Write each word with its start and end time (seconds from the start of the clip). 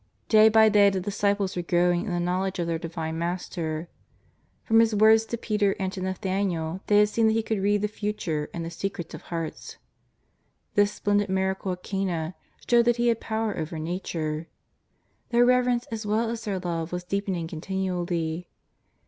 ''Day 0.37 0.49
by 0.49 0.67
day 0.67 0.89
the 0.89 0.99
disciples 0.99 1.55
were 1.55 1.61
grow 1.61 1.91
ing 1.91 2.05
in 2.05 2.11
the 2.11 2.19
knowledge 2.19 2.57
of 2.57 2.65
their 2.65 2.79
Divine 2.79 3.19
Master. 3.19 3.87
From 4.63 4.79
His 4.79 4.95
words 4.95 5.25
to 5.27 5.37
Peter 5.37 5.75
and 5.79 5.93
to 5.93 5.99
ISTathaniel 6.01 6.79
they 6.87 6.97
had 6.97 7.09
seen 7.09 7.27
that 7.27 7.33
He 7.33 7.43
could 7.43 7.59
read 7.59 7.83
the 7.83 7.87
future 7.87 8.49
and 8.51 8.65
the 8.65 8.71
secrets 8.71 9.13
of 9.13 9.21
hearts. 9.21 9.77
This 10.73 10.91
splendid 10.91 11.29
miracle 11.29 11.73
at 11.73 11.83
Cana 11.83 12.33
showed 12.67 12.85
that 12.85 12.97
He 12.97 13.09
had 13.09 13.19
power 13.21 13.55
over 13.55 13.77
j^ature. 13.77 14.47
Their 15.29 15.45
reverence 15.45 15.85
as 15.91 16.03
well 16.03 16.31
as 16.31 16.45
their 16.45 16.57
love 16.57 16.91
was 16.91 17.03
deepening 17.03 17.47
continually. 17.47 18.47